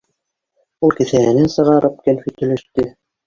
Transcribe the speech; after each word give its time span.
Ул 0.87 0.95
кеҫәһенән 0.99 1.51
сығарып 1.57 2.01
кәнфит 2.09 2.43
өләште. 2.49 2.89